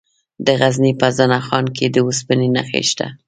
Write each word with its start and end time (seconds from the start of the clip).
د 0.45 0.47
غزني 0.59 0.91
په 1.01 1.07
زنه 1.17 1.39
خان 1.47 1.65
کې 1.75 1.85
د 1.89 1.97
اوسپنې 2.05 2.47
نښې 2.55 2.81
شته. 2.89 3.07